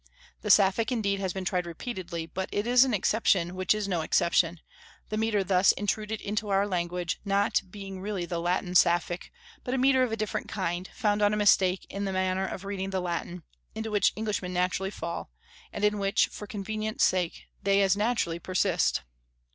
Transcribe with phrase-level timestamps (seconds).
[0.41, 4.01] The Sapphic, indeed, has been tried repeatedly; but it is an exception which is no
[4.01, 4.59] exception,
[5.09, 9.31] the metre thus intruded into our language not being really the Latin Sapphic,
[9.63, 12.65] but a metre of a different kind, founded on a mistake in the manner of
[12.65, 13.43] reading the Latin,
[13.75, 15.29] into which Englishmen naturally fall,
[15.71, 19.03] and in which, for convenience' sake, they as naturally persist.